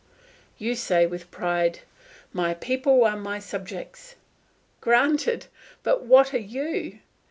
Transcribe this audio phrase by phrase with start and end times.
[0.57, 1.81] You say with pride,
[2.33, 4.15] "My people are my subjects."
[4.79, 5.45] Granted,
[5.83, 7.01] but what are you?